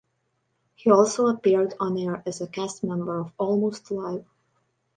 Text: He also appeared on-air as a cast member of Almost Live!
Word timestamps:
He 0.73 0.89
also 0.89 1.27
appeared 1.27 1.75
on-air 1.79 2.23
as 2.25 2.41
a 2.41 2.47
cast 2.47 2.83
member 2.83 3.19
of 3.19 3.31
Almost 3.37 3.91
Live! 3.91 4.25